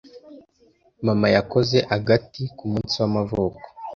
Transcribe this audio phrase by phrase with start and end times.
[1.05, 3.63] Mama yakoze agati kumunsi w'amavuko.